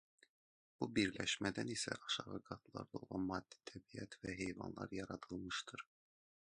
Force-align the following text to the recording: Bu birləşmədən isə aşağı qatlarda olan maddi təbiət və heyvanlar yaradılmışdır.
Bu 0.83 0.87
birləşmədən 0.99 1.69
isə 1.75 1.97
aşağı 2.07 2.39
qatlarda 2.49 3.03
olan 3.03 3.29
maddi 3.33 3.61
təbiət 3.73 4.19
və 4.25 4.37
heyvanlar 4.43 4.99
yaradılmışdır. 5.01 5.91